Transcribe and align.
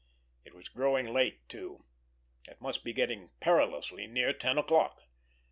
It 0.43 0.55
was 0.55 0.67
growing 0.67 1.05
late, 1.13 1.47
too; 1.47 1.85
it 2.47 2.59
must 2.59 2.83
be 2.83 2.91
getting 2.91 3.29
perilously 3.39 4.07
near 4.07 4.33
ten 4.33 4.57
o'clock. 4.57 4.99